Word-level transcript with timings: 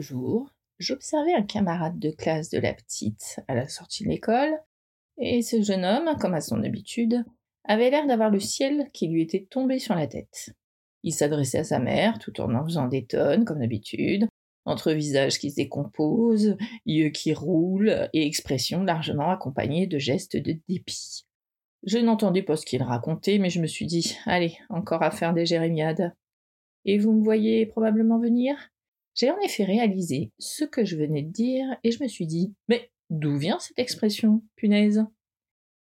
Jour, 0.00 0.50
j'observais 0.78 1.34
un 1.34 1.42
camarade 1.42 1.98
de 1.98 2.10
classe 2.10 2.50
de 2.50 2.58
la 2.58 2.74
petite 2.74 3.40
à 3.48 3.54
la 3.54 3.68
sortie 3.68 4.04
de 4.04 4.08
l'école, 4.08 4.52
et 5.18 5.42
ce 5.42 5.62
jeune 5.62 5.84
homme, 5.84 6.16
comme 6.20 6.34
à 6.34 6.40
son 6.40 6.62
habitude, 6.62 7.24
avait 7.64 7.90
l'air 7.90 8.06
d'avoir 8.06 8.30
le 8.30 8.40
ciel 8.40 8.90
qui 8.92 9.08
lui 9.08 9.22
était 9.22 9.46
tombé 9.50 9.78
sur 9.78 9.94
la 9.94 10.06
tête. 10.06 10.50
Il 11.02 11.12
s'adressait 11.12 11.58
à 11.58 11.64
sa 11.64 11.78
mère 11.78 12.18
tout 12.18 12.40
en 12.40 12.54
en 12.54 12.64
faisant 12.64 12.88
des 12.88 13.06
tonnes, 13.06 13.44
comme 13.44 13.60
d'habitude, 13.60 14.26
entre 14.64 14.92
visages 14.92 15.38
qui 15.38 15.50
se 15.50 15.56
décomposent, 15.56 16.56
yeux 16.86 17.10
qui 17.10 17.32
roulent 17.32 18.08
et 18.12 18.26
expressions 18.26 18.84
largement 18.84 19.30
accompagnées 19.30 19.86
de 19.86 19.98
gestes 19.98 20.36
de 20.36 20.56
dépit. 20.68 21.24
Je 21.84 21.98
n'entendais 21.98 22.42
pas 22.42 22.56
ce 22.56 22.66
qu'il 22.66 22.82
racontait, 22.82 23.38
mais 23.38 23.50
je 23.50 23.60
me 23.60 23.66
suis 23.66 23.86
dit, 23.86 24.16
allez, 24.26 24.58
encore 24.68 25.02
à 25.02 25.10
faire 25.10 25.32
des 25.32 25.46
jérémiades. 25.46 26.12
Et 26.84 26.98
vous 26.98 27.12
me 27.12 27.22
voyez 27.22 27.66
probablement 27.66 28.18
venir? 28.18 28.56
J'ai 29.18 29.32
en 29.32 29.40
effet 29.40 29.64
réalisé 29.64 30.30
ce 30.38 30.64
que 30.64 30.84
je 30.84 30.94
venais 30.94 31.22
de 31.22 31.32
dire, 31.32 31.66
et 31.82 31.90
je 31.90 32.00
me 32.00 32.06
suis 32.06 32.28
dit, 32.28 32.54
mais 32.68 32.92
d'où 33.10 33.36
vient 33.36 33.58
cette 33.58 33.76
expression, 33.76 34.44
punaise? 34.54 35.04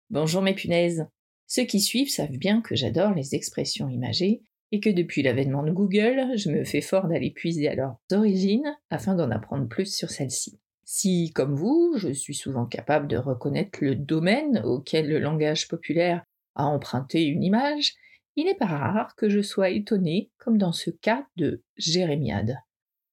Bonjour 0.10 0.42
mes 0.42 0.54
punaises. 0.54 1.08
Ceux 1.48 1.64
qui 1.64 1.80
suivent 1.80 2.10
savent 2.10 2.38
bien 2.38 2.60
que 2.60 2.76
j'adore 2.76 3.14
les 3.14 3.34
expressions 3.34 3.88
imagées, 3.88 4.42
et 4.74 4.82
que 4.82 4.90
depuis 4.90 5.24
l'avènement 5.24 5.64
de 5.64 5.72
Google, 5.72 6.36
je 6.36 6.50
me 6.50 6.66
fais 6.66 6.82
fort 6.82 7.08
d'aller 7.08 7.32
puiser 7.32 7.70
à 7.70 7.76
leurs 7.76 7.96
origines 8.12 8.78
afin 8.90 9.16
d'en 9.16 9.32
apprendre 9.32 9.70
plus 9.70 9.96
sur 9.96 10.10
celles-ci. 10.10 10.60
Si, 10.84 11.32
comme 11.34 11.56
vous, 11.56 11.94
je 11.96 12.12
suis 12.12 12.36
souvent 12.36 12.66
capable 12.66 13.08
de 13.08 13.16
reconnaître 13.16 13.80
le 13.82 13.96
domaine 13.96 14.62
auquel 14.66 15.08
le 15.08 15.20
langage 15.20 15.70
populaire 15.70 16.26
a 16.56 16.66
emprunté 16.66 17.24
une 17.24 17.44
image, 17.44 17.94
il 18.36 18.48
n'est 18.48 18.56
pas 18.56 18.66
rare 18.66 19.16
que 19.16 19.30
je 19.30 19.42
sois 19.42 19.70
étonné, 19.70 20.32
comme 20.38 20.58
dans 20.58 20.74
ce 20.74 20.90
cas 20.90 21.26
de 21.38 21.64
Jérémiade. 21.78 22.58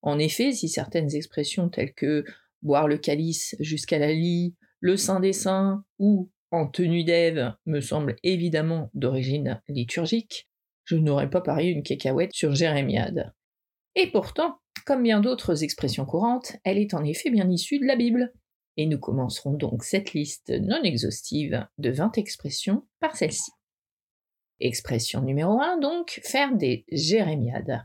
En 0.03 0.19
effet, 0.19 0.53
si 0.53 0.69
certaines 0.69 1.15
expressions 1.15 1.69
telles 1.69 1.93
que 1.93 2.25
boire 2.63 2.89
le 2.89 2.99
calice 2.99 3.57
jusqu'à 3.61 3.99
la 3.99 4.13
lie, 4.13 4.55
le 4.81 4.97
saint 4.97 5.21
des 5.21 5.33
saints 5.33 5.85
ou 5.99 6.31
en 6.51 6.67
tenue 6.67 7.05
d'Ève 7.05 7.55
me 7.67 7.81
semblent 7.81 8.17
évidemment 8.23 8.91
d'origine 8.95 9.61
liturgique, 9.69 10.49
je 10.85 10.97
n'aurais 10.97 11.31
pas 11.31 11.41
parié 11.41 11.71
une 11.71 11.83
cacahuète 11.83 12.33
sur 12.33 12.55
Jérémiade. 12.55 13.35
Et 13.95 14.11
pourtant, 14.11 14.59
comme 14.87 15.03
bien 15.03 15.21
d'autres 15.21 15.65
expressions 15.65 16.07
courantes, 16.07 16.57
elle 16.65 16.79
est 16.79 16.95
en 16.95 17.05
effet 17.05 17.31
bien 17.31 17.51
issue 17.51 17.79
de 17.79 17.87
la 17.87 17.97
Bible. 17.97 18.33
Et 18.77 18.87
nous 18.87 18.99
commencerons 18.99 19.55
donc 19.55 19.83
cette 19.85 20.13
liste 20.13 20.51
non 20.51 20.83
exhaustive 20.83 21.67
de 21.79 21.91
20 21.91 22.17
expressions 22.17 22.87
par 23.01 23.17
celle-ci. 23.17 23.51
Expression 24.61 25.21
numéro 25.21 25.61
1, 25.61 25.79
donc, 25.79 26.21
faire 26.25 26.57
des 26.57 26.85
jérémiades. 26.91 27.85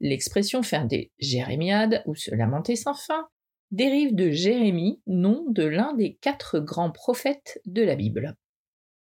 L'expression 0.00 0.62
faire 0.62 0.86
des 0.86 1.10
jérémiades 1.18 2.02
ou 2.06 2.14
se 2.14 2.34
lamenter 2.34 2.76
sans 2.76 2.94
fin 2.94 3.28
dérive 3.70 4.14
de 4.14 4.30
Jérémie, 4.30 5.02
nom 5.06 5.44
de 5.50 5.64
l'un 5.64 5.94
des 5.94 6.14
quatre 6.16 6.58
grands 6.58 6.90
prophètes 6.90 7.60
de 7.66 7.82
la 7.82 7.96
Bible. 7.96 8.34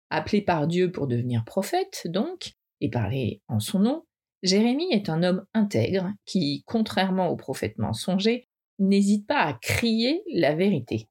Appelé 0.09 0.41
par 0.41 0.67
Dieu 0.67 0.91
pour 0.91 1.07
devenir 1.07 1.43
prophète, 1.45 2.03
donc, 2.05 2.51
et 2.81 2.89
parler 2.89 3.41
en 3.47 3.59
son 3.59 3.79
nom, 3.79 4.03
Jérémie 4.43 4.91
est 4.91 5.09
un 5.09 5.23
homme 5.23 5.45
intègre 5.53 6.11
qui, 6.25 6.63
contrairement 6.67 7.29
au 7.29 7.35
prophète 7.35 7.77
mensonger, 7.77 8.47
n'hésite 8.79 9.25
pas 9.25 9.41
à 9.41 9.53
crier 9.53 10.23
la 10.33 10.53
vérité. 10.53 11.07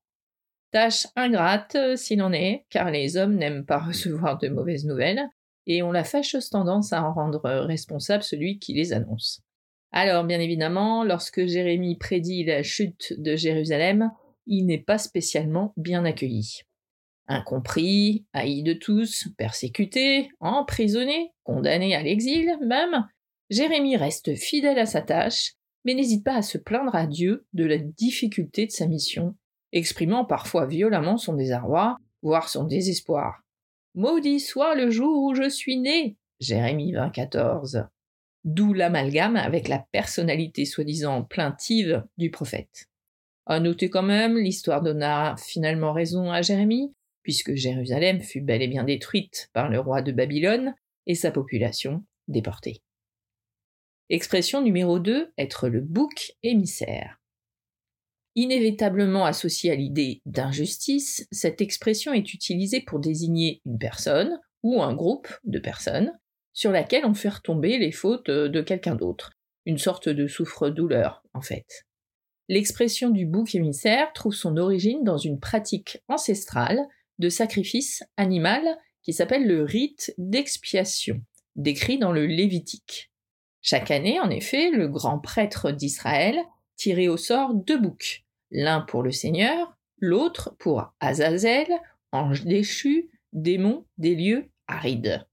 Tâche 0.70 1.06
ingrate 1.16 1.74
euh, 1.74 1.96
s'il 1.96 2.22
en 2.22 2.32
est, 2.32 2.66
car 2.70 2.90
les 2.90 3.16
hommes 3.16 3.36
n'aiment 3.36 3.64
pas 3.64 3.78
recevoir 3.86 4.38
de 4.38 4.48
mauvaises 4.48 4.84
nouvelles, 4.84 5.28
et 5.66 5.82
ont 5.82 5.92
la 5.92 6.04
fâcheuse 6.04 6.48
tendance 6.48 6.92
à 6.92 7.02
en 7.02 7.12
rendre 7.12 7.40
responsable 7.62 8.22
celui 8.22 8.58
qui 8.60 8.72
les 8.72 8.92
annonce. 8.92 9.42
Alors, 9.92 10.24
bien 10.24 10.40
évidemment, 10.40 11.04
lorsque 11.04 11.46
Jérémie 11.46 11.96
prédit 11.96 12.44
la 12.44 12.62
chute 12.62 13.14
de 13.18 13.36
Jérusalem, 13.36 14.10
il 14.46 14.66
n'est 14.66 14.82
pas 14.82 14.98
spécialement 14.98 15.72
bien 15.76 16.04
accueilli. 16.04 16.60
Incompris, 17.28 18.24
haï 18.32 18.62
de 18.62 18.72
tous, 18.72 19.28
persécuté, 19.36 20.30
emprisonné, 20.38 21.32
condamné 21.42 21.94
à 21.94 22.02
l'exil 22.02 22.56
même, 22.60 23.06
Jérémie 23.50 23.96
reste 23.96 24.36
fidèle 24.36 24.78
à 24.78 24.86
sa 24.86 25.02
tâche, 25.02 25.54
mais 25.84 25.94
n'hésite 25.94 26.24
pas 26.24 26.36
à 26.36 26.42
se 26.42 26.58
plaindre 26.58 26.94
à 26.94 27.06
Dieu 27.06 27.46
de 27.52 27.64
la 27.64 27.78
difficulté 27.78 28.66
de 28.66 28.72
sa 28.72 28.86
mission, 28.86 29.36
exprimant 29.72 30.24
parfois 30.24 30.66
violemment 30.66 31.16
son 31.16 31.34
désarroi, 31.34 31.96
voire 32.22 32.48
son 32.48 32.64
désespoir. 32.64 33.42
Maudit 33.94 34.40
soit 34.40 34.74
le 34.74 34.90
jour 34.90 35.24
où 35.24 35.34
je 35.34 35.48
suis 35.48 35.78
né 35.78 36.16
Jérémie 36.40 36.92
2014. 36.92 37.86
D'où 38.46 38.72
l'amalgame 38.72 39.34
avec 39.34 39.66
la 39.66 39.80
personnalité 39.90 40.64
soi-disant 40.66 41.24
plaintive 41.24 42.04
du 42.16 42.30
prophète. 42.30 42.88
À 43.44 43.58
noter 43.58 43.90
quand 43.90 44.04
même, 44.04 44.38
l'histoire 44.38 44.82
donna 44.82 45.34
finalement 45.36 45.92
raison 45.92 46.30
à 46.30 46.42
Jérémie, 46.42 46.94
puisque 47.24 47.56
Jérusalem 47.56 48.20
fut 48.20 48.40
bel 48.40 48.62
et 48.62 48.68
bien 48.68 48.84
détruite 48.84 49.50
par 49.52 49.68
le 49.68 49.80
roi 49.80 50.00
de 50.00 50.12
Babylone 50.12 50.76
et 51.08 51.16
sa 51.16 51.32
population 51.32 52.04
déportée. 52.28 52.82
Expression 54.10 54.62
numéro 54.62 55.00
2, 55.00 55.32
être 55.38 55.68
le 55.68 55.80
bouc 55.80 56.36
émissaire. 56.44 57.20
Inévitablement 58.36 59.24
associée 59.24 59.72
à 59.72 59.74
l'idée 59.74 60.22
d'injustice, 60.24 61.26
cette 61.32 61.60
expression 61.60 62.12
est 62.12 62.32
utilisée 62.32 62.80
pour 62.80 63.00
désigner 63.00 63.60
une 63.66 63.78
personne 63.78 64.38
ou 64.62 64.84
un 64.84 64.94
groupe 64.94 65.26
de 65.42 65.58
personnes 65.58 66.16
sur 66.56 66.72
laquelle 66.72 67.04
on 67.04 67.12
fait 67.12 67.28
retomber 67.28 67.76
les 67.76 67.92
fautes 67.92 68.30
de 68.30 68.60
quelqu'un 68.62 68.94
d'autre, 68.94 69.32
une 69.66 69.76
sorte 69.76 70.08
de 70.08 70.26
souffre-douleur 70.26 71.22
en 71.34 71.42
fait. 71.42 71.84
L'expression 72.48 73.10
du 73.10 73.26
bouc 73.26 73.54
émissaire 73.54 74.10
trouve 74.14 74.34
son 74.34 74.56
origine 74.56 75.04
dans 75.04 75.18
une 75.18 75.38
pratique 75.38 75.98
ancestrale 76.08 76.80
de 77.18 77.28
sacrifice 77.28 78.02
animal 78.16 78.64
qui 79.02 79.12
s'appelle 79.12 79.46
le 79.46 79.64
rite 79.64 80.14
d'expiation, 80.16 81.20
décrit 81.56 81.98
dans 81.98 82.12
le 82.12 82.24
Lévitique. 82.24 83.12
Chaque 83.60 83.90
année, 83.90 84.18
en 84.18 84.30
effet, 84.30 84.70
le 84.70 84.88
grand 84.88 85.18
prêtre 85.18 85.72
d'Israël 85.72 86.38
tirait 86.76 87.08
au 87.08 87.18
sort 87.18 87.52
deux 87.52 87.78
boucs, 87.78 88.24
l'un 88.50 88.80
pour 88.80 89.02
le 89.02 89.12
Seigneur, 89.12 89.76
l'autre 89.98 90.56
pour 90.58 90.94
Azazel, 91.00 91.68
ange 92.12 92.44
déchu, 92.44 93.10
démon 93.34 93.84
des 93.98 94.14
lieux 94.14 94.48
arides. 94.68 95.26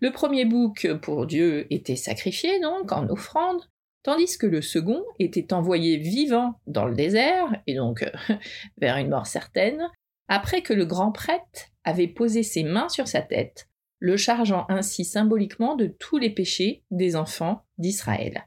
Le 0.00 0.12
premier 0.12 0.44
bouc 0.44 0.86
pour 1.02 1.26
Dieu 1.26 1.66
était 1.72 1.96
sacrifié 1.96 2.60
donc 2.60 2.92
en 2.92 3.08
offrande, 3.08 3.62
tandis 4.04 4.38
que 4.38 4.46
le 4.46 4.62
second 4.62 5.02
était 5.18 5.52
envoyé 5.52 5.96
vivant 5.96 6.60
dans 6.66 6.84
le 6.84 6.94
désert, 6.94 7.50
et 7.66 7.74
donc 7.74 8.04
vers 8.80 8.96
une 8.96 9.08
mort 9.08 9.26
certaine, 9.26 9.88
après 10.28 10.62
que 10.62 10.72
le 10.72 10.86
grand 10.86 11.10
prêtre 11.10 11.70
avait 11.84 12.06
posé 12.06 12.42
ses 12.42 12.62
mains 12.62 12.88
sur 12.88 13.08
sa 13.08 13.22
tête, 13.22 13.68
le 13.98 14.16
chargeant 14.16 14.66
ainsi 14.68 15.04
symboliquement 15.04 15.74
de 15.74 15.86
tous 15.86 16.18
les 16.18 16.30
péchés 16.30 16.84
des 16.90 17.16
enfants 17.16 17.64
d'Israël. 17.78 18.46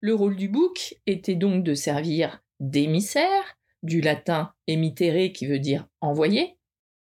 Le 0.00 0.14
rôle 0.14 0.36
du 0.36 0.48
bouc 0.48 0.96
était 1.06 1.36
donc 1.36 1.64
de 1.64 1.74
servir 1.74 2.42
d'émissaire, 2.60 3.56
du 3.82 4.00
latin 4.00 4.52
emitere 4.66 5.32
qui 5.32 5.46
veut 5.46 5.58
dire 5.58 5.86
envoyer, 6.00 6.56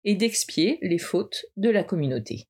et 0.05 0.15
d'expier 0.15 0.79
les 0.81 0.97
fautes 0.97 1.45
de 1.57 1.69
la 1.69 1.83
communauté. 1.83 2.47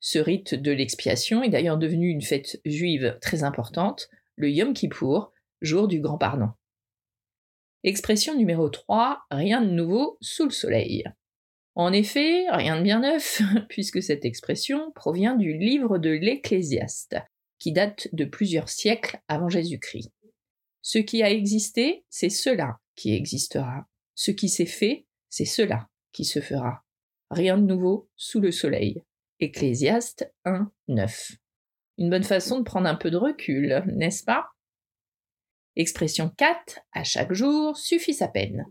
Ce 0.00 0.18
rite 0.18 0.54
de 0.54 0.72
l'expiation 0.72 1.42
est 1.42 1.50
d'ailleurs 1.50 1.78
devenu 1.78 2.08
une 2.08 2.22
fête 2.22 2.60
juive 2.64 3.18
très 3.20 3.44
importante, 3.44 4.08
le 4.36 4.50
Yom 4.50 4.72
Kippour, 4.72 5.32
jour 5.60 5.88
du 5.88 6.00
grand 6.00 6.16
pardon. 6.16 6.48
Expression 7.84 8.34
numéro 8.34 8.68
3, 8.68 9.22
rien 9.30 9.60
de 9.60 9.70
nouveau 9.70 10.16
sous 10.20 10.44
le 10.44 10.50
soleil. 10.50 11.04
En 11.74 11.92
effet, 11.92 12.46
rien 12.50 12.76
de 12.78 12.82
bien 12.82 13.00
neuf, 13.00 13.42
puisque 13.68 14.02
cette 14.02 14.24
expression 14.24 14.90
provient 14.92 15.36
du 15.36 15.56
livre 15.56 15.98
de 15.98 16.10
l'Ecclésiaste, 16.10 17.16
qui 17.58 17.72
date 17.72 18.08
de 18.12 18.24
plusieurs 18.24 18.68
siècles 18.68 19.20
avant 19.28 19.48
Jésus-Christ. 19.48 20.10
Ce 20.82 20.98
qui 20.98 21.22
a 21.22 21.30
existé, 21.30 22.04
c'est 22.08 22.30
cela 22.30 22.78
qui 22.96 23.14
existera. 23.14 23.86
Ce 24.14 24.30
qui 24.30 24.48
s'est 24.48 24.66
fait, 24.66 25.06
c'est 25.28 25.44
cela 25.44 25.88
qui 26.12 26.24
se 26.24 26.40
fera. 26.40 26.84
Rien 27.30 27.56
de 27.56 27.64
nouveau 27.64 28.08
sous 28.16 28.40
le 28.40 28.50
soleil. 28.50 29.02
Ecclésiaste 29.42 30.30
1, 30.44 30.70
9. 30.88 31.32
Une 31.96 32.10
bonne 32.10 32.24
façon 32.24 32.58
de 32.58 32.62
prendre 32.62 32.86
un 32.86 32.94
peu 32.94 33.10
de 33.10 33.16
recul, 33.16 33.82
n'est-ce 33.86 34.22
pas? 34.22 34.48
Expression 35.76 36.30
4, 36.36 36.80
à 36.92 37.04
chaque 37.04 37.32
jour 37.32 37.74
suffit 37.78 38.12
sa 38.12 38.28
peine. 38.28 38.66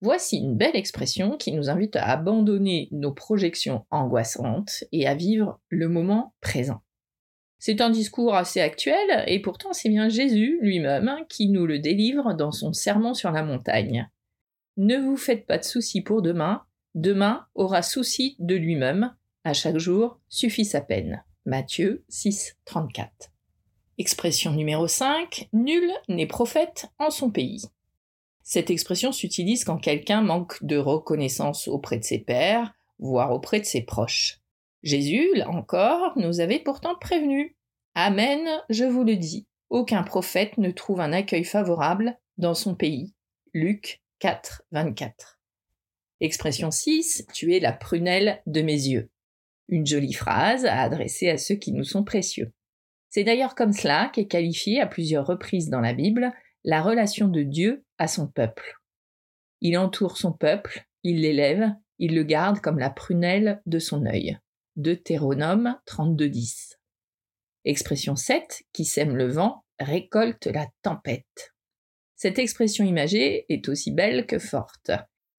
Voici 0.00 0.38
une 0.38 0.56
belle 0.56 0.74
expression 0.74 1.36
qui 1.36 1.52
nous 1.52 1.70
invite 1.70 1.94
à 1.94 2.08
abandonner 2.08 2.88
nos 2.90 3.12
projections 3.12 3.86
angoissantes 3.90 4.82
et 4.90 5.06
à 5.06 5.14
vivre 5.14 5.60
le 5.68 5.88
moment 5.88 6.34
présent. 6.40 6.82
C'est 7.60 7.80
un 7.80 7.90
discours 7.90 8.34
assez 8.34 8.60
actuel 8.60 9.22
et 9.28 9.40
pourtant 9.40 9.72
c'est 9.72 9.88
bien 9.88 10.08
Jésus 10.08 10.58
lui-même 10.62 11.14
qui 11.28 11.48
nous 11.48 11.64
le 11.64 11.78
délivre 11.78 12.34
dans 12.34 12.50
son 12.50 12.72
sermon 12.72 13.14
sur 13.14 13.30
la 13.30 13.44
montagne. 13.44 14.10
Ne 14.76 14.96
vous 14.96 15.16
faites 15.16 15.46
pas 15.46 15.58
de 15.58 15.64
soucis 15.64 16.02
pour 16.02 16.22
demain, 16.22 16.64
demain 16.96 17.46
aura 17.54 17.82
souci 17.82 18.34
de 18.40 18.56
lui-même, 18.56 19.14
à 19.44 19.52
chaque 19.52 19.78
jour 19.78 20.18
suffit 20.28 20.64
sa 20.64 20.80
peine. 20.80 21.24
Matthieu 21.44 22.04
6, 22.08 22.56
34. 22.64 23.30
Expression 23.98 24.52
numéro 24.52 24.86
5. 24.86 25.48
Nul 25.52 25.90
n'est 26.08 26.26
prophète 26.26 26.86
en 26.98 27.10
son 27.10 27.30
pays. 27.30 27.64
Cette 28.42 28.70
expression 28.70 29.12
s'utilise 29.12 29.64
quand 29.64 29.78
quelqu'un 29.78 30.22
manque 30.22 30.62
de 30.64 30.76
reconnaissance 30.76 31.68
auprès 31.68 31.98
de 31.98 32.04
ses 32.04 32.18
pairs, 32.18 32.72
voire 32.98 33.32
auprès 33.32 33.60
de 33.60 33.64
ses 33.64 33.82
proches. 33.82 34.40
Jésus, 34.82 35.28
là 35.34 35.48
encore, 35.48 36.12
nous 36.16 36.40
avait 36.40 36.58
pourtant 36.58 36.96
prévenu. 37.00 37.56
Amen, 37.94 38.48
je 38.68 38.84
vous 38.84 39.04
le 39.04 39.16
dis, 39.16 39.46
aucun 39.70 40.02
prophète 40.02 40.58
ne 40.58 40.70
trouve 40.70 41.00
un 41.00 41.12
accueil 41.12 41.44
favorable 41.44 42.18
dans 42.38 42.54
son 42.54 42.74
pays. 42.74 43.14
Luc 43.54 44.02
4, 44.18 44.62
24. 44.72 45.38
Expression 46.20 46.70
6. 46.70 47.26
Tu 47.32 47.54
es 47.54 47.60
la 47.60 47.72
prunelle 47.72 48.42
de 48.46 48.62
mes 48.62 48.88
yeux. 48.88 49.10
Une 49.72 49.86
jolie 49.86 50.12
phrase 50.12 50.66
à 50.66 50.82
adresser 50.82 51.30
à 51.30 51.38
ceux 51.38 51.54
qui 51.54 51.72
nous 51.72 51.84
sont 51.84 52.04
précieux. 52.04 52.52
C'est 53.08 53.24
d'ailleurs 53.24 53.54
comme 53.54 53.72
cela 53.72 54.10
qu'est 54.12 54.26
qualifiée 54.26 54.82
à 54.82 54.86
plusieurs 54.86 55.26
reprises 55.26 55.70
dans 55.70 55.80
la 55.80 55.94
Bible 55.94 56.30
la 56.62 56.82
relation 56.82 57.26
de 57.26 57.42
Dieu 57.42 57.82
à 57.96 58.06
son 58.06 58.28
peuple. 58.28 58.78
Il 59.62 59.78
entoure 59.78 60.18
son 60.18 60.34
peuple, 60.34 60.86
il 61.04 61.22
l'élève, 61.22 61.72
il 61.98 62.14
le 62.14 62.22
garde 62.22 62.60
comme 62.60 62.78
la 62.78 62.90
prunelle 62.90 63.62
de 63.64 63.78
son 63.78 64.04
œil. 64.04 64.38
Deutéronome 64.76 65.78
32.10. 65.86 66.74
Expression 67.64 68.14
7, 68.14 68.64
qui 68.74 68.84
sème 68.84 69.16
le 69.16 69.28
vent, 69.28 69.64
récolte 69.80 70.48
la 70.48 70.66
tempête. 70.82 71.54
Cette 72.14 72.38
expression 72.38 72.84
imagée 72.84 73.46
est 73.48 73.70
aussi 73.70 73.90
belle 73.90 74.26
que 74.26 74.38
forte. 74.38 74.90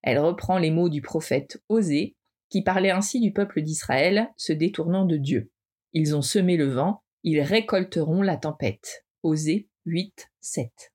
Elle 0.02 0.18
reprend 0.18 0.58
les 0.58 0.72
mots 0.72 0.88
du 0.88 1.02
prophète 1.02 1.62
Osée, 1.68 2.16
qui 2.50 2.62
parlait 2.62 2.90
ainsi 2.90 3.20
du 3.20 3.32
peuple 3.32 3.62
d'Israël 3.62 4.30
se 4.36 4.52
détournant 4.52 5.04
de 5.04 5.16
Dieu. 5.16 5.50
Ils 5.92 6.16
ont 6.16 6.22
semé 6.22 6.56
le 6.56 6.68
vent, 6.68 7.02
ils 7.22 7.40
récolteront 7.40 8.22
la 8.22 8.36
tempête. 8.36 9.04
Osée 9.22 9.68
8, 9.86 10.30
7. 10.40 10.92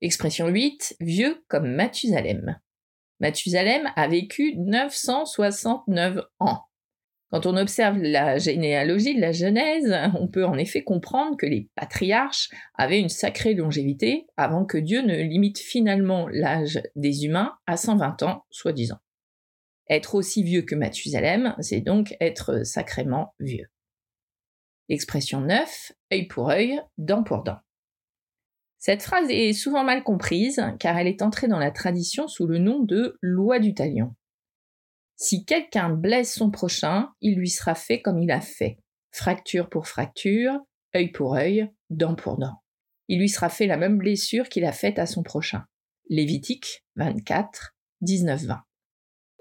Expression 0.00 0.48
8, 0.48 0.96
vieux 1.00 1.42
comme 1.48 1.74
Mathusalem. 1.74 2.60
Mathusalem 3.20 3.90
a 3.94 4.08
vécu 4.08 4.56
969 4.56 6.20
ans. 6.40 6.64
Quand 7.30 7.46
on 7.46 7.56
observe 7.56 7.96
la 7.98 8.36
généalogie 8.36 9.14
de 9.14 9.20
la 9.20 9.32
Genèse, 9.32 9.96
on 10.20 10.28
peut 10.28 10.44
en 10.44 10.58
effet 10.58 10.82
comprendre 10.82 11.36
que 11.38 11.46
les 11.46 11.70
patriarches 11.76 12.50
avaient 12.74 13.00
une 13.00 13.08
sacrée 13.08 13.54
longévité 13.54 14.26
avant 14.36 14.66
que 14.66 14.76
Dieu 14.76 15.00
ne 15.00 15.16
limite 15.16 15.58
finalement 15.58 16.28
l'âge 16.28 16.82
des 16.94 17.24
humains 17.24 17.54
à 17.66 17.78
120 17.78 18.22
ans, 18.24 18.44
soi-disant. 18.50 18.98
Être 19.92 20.14
aussi 20.14 20.42
vieux 20.42 20.62
que 20.62 20.74
Mathusalem, 20.74 21.54
c'est 21.60 21.82
donc 21.82 22.16
être 22.18 22.64
sacrément 22.64 23.34
vieux. 23.38 23.66
Expression 24.88 25.42
9, 25.42 25.92
œil 26.14 26.26
pour 26.28 26.48
œil, 26.48 26.80
dent 26.96 27.22
pour 27.22 27.42
dent. 27.44 27.58
Cette 28.78 29.02
phrase 29.02 29.28
est 29.28 29.52
souvent 29.52 29.84
mal 29.84 30.02
comprise 30.02 30.62
car 30.80 30.96
elle 30.96 31.08
est 31.08 31.20
entrée 31.20 31.46
dans 31.46 31.58
la 31.58 31.70
tradition 31.70 32.26
sous 32.26 32.46
le 32.46 32.56
nom 32.56 32.80
de 32.80 33.18
loi 33.20 33.58
du 33.58 33.74
talion. 33.74 34.14
Si 35.16 35.44
quelqu'un 35.44 35.90
blesse 35.90 36.32
son 36.36 36.50
prochain, 36.50 37.10
il 37.20 37.36
lui 37.36 37.50
sera 37.50 37.74
fait 37.74 38.00
comme 38.00 38.18
il 38.18 38.30
a 38.30 38.40
fait. 38.40 38.78
Fracture 39.10 39.68
pour 39.68 39.88
fracture, 39.88 40.58
œil 40.96 41.12
pour 41.12 41.34
œil, 41.34 41.68
dent 41.90 42.14
pour 42.14 42.38
dent. 42.38 42.62
Il 43.08 43.18
lui 43.18 43.28
sera 43.28 43.50
fait 43.50 43.66
la 43.66 43.76
même 43.76 43.98
blessure 43.98 44.48
qu'il 44.48 44.64
a 44.64 44.72
faite 44.72 44.98
à 44.98 45.04
son 45.04 45.22
prochain. 45.22 45.66
Lévitique 46.08 46.82
24, 46.96 47.76
19-20. 48.00 48.62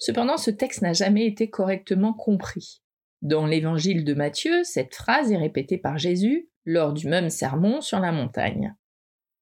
Cependant, 0.02 0.38
ce 0.38 0.50
texte 0.50 0.82
n'a 0.82 0.94
jamais 0.94 1.28
été 1.28 1.52
correctement 1.52 2.12
compris. 2.12 2.82
Dans 3.22 3.46
l'évangile 3.46 4.04
de 4.04 4.16
Matthieu, 4.16 4.64
cette 4.64 4.96
phrase 4.96 5.32
est 5.32 5.38
répétée 5.38 5.78
par 5.78 6.00
Jésus 6.00 6.50
lors 6.66 6.92
du 6.92 7.08
même 7.08 7.30
sermon 7.30 7.82
sur 7.82 8.00
la 8.00 8.12
montagne. 8.12 8.76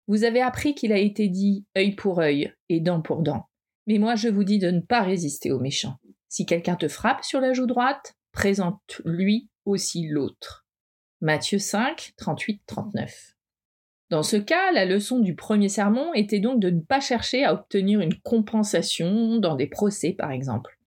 Vous 0.07 0.25
avez 0.25 0.41
appris 0.41 0.75
qu'il 0.75 0.91
a 0.91 0.97
été 0.97 1.29
dit 1.29 1.65
œil 1.77 1.95
pour 1.95 2.19
œil 2.19 2.53
et 2.67 2.81
dent 2.81 2.99
pour 2.99 3.21
dent. 3.21 3.45
Mais 3.87 3.99
moi 3.99 4.15
je 4.15 4.27
vous 4.27 4.43
dis 4.43 4.59
de 4.59 4.69
ne 4.69 4.81
pas 4.81 5.01
résister 5.01 5.49
aux 5.53 5.61
méchants. 5.61 5.95
Si 6.27 6.45
quelqu'un 6.45 6.75
te 6.75 6.89
frappe 6.89 7.23
sur 7.23 7.39
la 7.39 7.53
joue 7.53 7.65
droite, 7.65 8.15
présente-lui 8.33 9.49
aussi 9.63 10.09
l'autre. 10.09 10.67
Matthieu 11.21 11.57
5, 11.57 12.15
38, 12.17 12.63
39. 12.65 13.37
Dans 14.09 14.23
ce 14.23 14.37
cas, 14.37 14.71
la 14.71 14.85
leçon 14.85 15.19
du 15.19 15.35
premier 15.35 15.69
sermon 15.69 16.13
était 16.13 16.39
donc 16.39 16.59
de 16.59 16.71
ne 16.71 16.79
pas 16.79 16.99
chercher 16.99 17.43
à 17.43 17.53
obtenir 17.53 18.01
une 18.01 18.15
compensation 18.15 19.37
dans 19.37 19.55
des 19.55 19.67
procès, 19.67 20.13
par 20.13 20.31
exemple. 20.31 20.79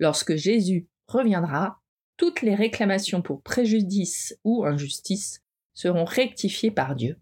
Lorsque 0.00 0.34
Jésus 0.34 0.88
reviendra, 1.06 1.80
toutes 2.16 2.42
les 2.42 2.54
réclamations 2.54 3.22
pour 3.22 3.42
préjudice 3.42 4.38
ou 4.44 4.64
injustice 4.64 5.42
seront 5.72 6.04
rectifiées 6.04 6.72
par 6.72 6.96
Dieu. 6.96 7.18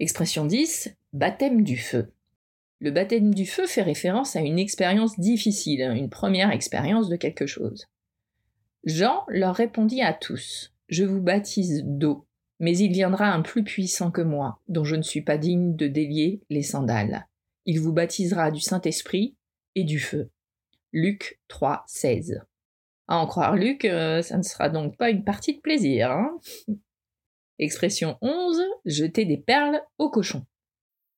Expression 0.00 0.44
10, 0.44 0.96
baptême 1.12 1.62
du 1.62 1.76
feu. 1.76 2.12
Le 2.80 2.90
baptême 2.90 3.34
du 3.34 3.46
feu 3.46 3.66
fait 3.66 3.82
référence 3.82 4.34
à 4.34 4.40
une 4.40 4.58
expérience 4.58 5.20
difficile, 5.20 5.82
une 5.82 6.08
première 6.08 6.50
expérience 6.50 7.08
de 7.08 7.16
quelque 7.16 7.46
chose. 7.46 7.86
Jean 8.84 9.24
leur 9.28 9.54
répondit 9.54 10.00
à 10.00 10.14
tous, 10.14 10.72
Je 10.88 11.04
vous 11.04 11.20
baptise 11.20 11.82
d'eau, 11.84 12.26
mais 12.60 12.76
il 12.76 12.92
viendra 12.92 13.32
un 13.32 13.40
plus 13.40 13.64
puissant 13.64 14.10
que 14.10 14.20
moi, 14.20 14.60
dont 14.68 14.84
je 14.84 14.94
ne 14.94 15.02
suis 15.02 15.22
pas 15.22 15.38
digne 15.38 15.74
de 15.74 15.88
délier 15.88 16.42
les 16.50 16.62
sandales. 16.62 17.26
Il 17.64 17.80
vous 17.80 17.92
baptisera 17.92 18.50
du 18.50 18.60
Saint-Esprit 18.60 19.34
et 19.74 19.84
du 19.84 19.98
feu. 19.98 20.30
Luc 20.92 21.40
3, 21.48 21.84
16. 21.86 22.42
À 23.08 23.16
en 23.16 23.26
croire 23.26 23.56
Luc, 23.56 23.84
euh, 23.84 24.22
ça 24.22 24.36
ne 24.36 24.42
sera 24.42 24.68
donc 24.68 24.96
pas 24.96 25.10
une 25.10 25.24
partie 25.24 25.56
de 25.56 25.60
plaisir. 25.60 26.10
Hein 26.10 26.38
Expression 27.58 28.18
11, 28.20 28.62
jeter 28.84 29.24
des 29.24 29.36
perles 29.36 29.82
au 29.98 30.10
cochon. 30.10 30.46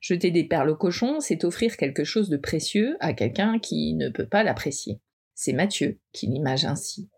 Jeter 0.00 0.30
des 0.30 0.44
perles 0.44 0.70
au 0.70 0.76
cochon, 0.76 1.20
c'est 1.20 1.44
offrir 1.44 1.76
quelque 1.76 2.04
chose 2.04 2.28
de 2.28 2.36
précieux 2.36 2.96
à 3.00 3.12
quelqu'un 3.12 3.58
qui 3.58 3.94
ne 3.94 4.08
peut 4.08 4.26
pas 4.26 4.42
l'apprécier. 4.42 5.00
C'est 5.34 5.52
Matthieu 5.52 6.00
qui 6.12 6.26
l'image 6.26 6.64
ainsi. 6.64 7.08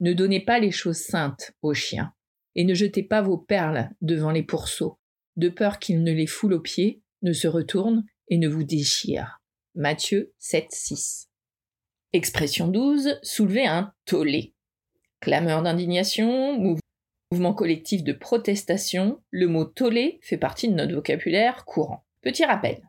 Ne 0.00 0.12
donnez 0.12 0.40
pas 0.40 0.58
les 0.58 0.72
choses 0.72 0.98
saintes 0.98 1.52
aux 1.62 1.74
chiens, 1.74 2.12
et 2.56 2.64
ne 2.64 2.74
jetez 2.74 3.04
pas 3.04 3.22
vos 3.22 3.38
perles 3.38 3.90
devant 4.00 4.32
les 4.32 4.42
pourceaux, 4.42 4.98
de 5.36 5.48
peur 5.48 5.78
qu'ils 5.78 6.02
ne 6.02 6.12
les 6.12 6.26
foulent 6.26 6.54
aux 6.54 6.60
pieds, 6.60 7.02
ne 7.22 7.32
se 7.32 7.46
retournent 7.46 8.04
et 8.28 8.38
ne 8.38 8.48
vous 8.48 8.64
déchirent. 8.64 9.40
Matthieu 9.74 10.32
7, 10.38 10.66
6. 10.70 11.28
Expression 12.12 12.66
12, 12.66 13.18
soulever 13.22 13.66
un 13.66 13.92
tollé. 14.06 14.54
Clameur 15.20 15.62
d'indignation, 15.62 16.78
mouvement 17.30 17.52
collectif 17.52 18.02
de 18.02 18.14
protestation, 18.14 19.22
le 19.30 19.48
mot 19.48 19.66
tollé 19.66 20.18
fait 20.22 20.38
partie 20.38 20.68
de 20.68 20.74
notre 20.74 20.94
vocabulaire 20.94 21.66
courant. 21.66 22.04
Petit 22.22 22.44
rappel. 22.44 22.80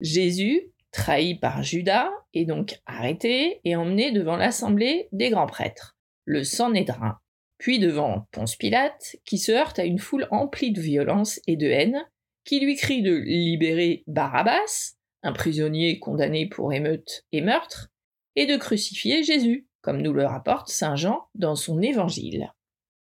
Jésus, 0.00 0.72
trahi 0.90 1.34
par 1.34 1.62
Judas, 1.62 2.10
est 2.32 2.46
donc 2.46 2.80
arrêté 2.86 3.60
et 3.64 3.76
emmené 3.76 4.10
devant 4.10 4.36
l'assemblée 4.36 5.08
des 5.12 5.28
grands 5.28 5.46
prêtres, 5.46 5.96
le 6.24 6.44
Sanhédrin, 6.44 7.18
puis 7.62 7.78
devant 7.78 8.26
Ponce 8.32 8.56
Pilate, 8.56 9.14
qui 9.24 9.38
se 9.38 9.52
heurte 9.52 9.78
à 9.78 9.84
une 9.84 10.00
foule 10.00 10.26
emplie 10.32 10.72
de 10.72 10.80
violence 10.80 11.38
et 11.46 11.54
de 11.54 11.68
haine, 11.68 12.04
qui 12.44 12.58
lui 12.58 12.74
crie 12.74 13.02
de 13.02 13.14
libérer 13.14 14.02
Barabbas, 14.08 14.96
un 15.22 15.32
prisonnier 15.32 16.00
condamné 16.00 16.48
pour 16.48 16.72
émeute 16.72 17.24
et 17.30 17.40
meurtre, 17.40 17.92
et 18.34 18.46
de 18.46 18.56
crucifier 18.56 19.22
Jésus, 19.22 19.68
comme 19.80 20.02
nous 20.02 20.12
le 20.12 20.26
rapporte 20.26 20.70
Saint 20.70 20.96
Jean 20.96 21.28
dans 21.36 21.54
son 21.54 21.80
évangile. 21.80 22.52